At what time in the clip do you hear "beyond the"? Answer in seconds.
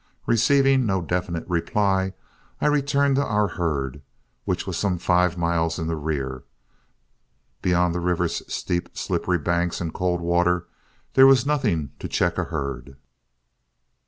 7.61-7.99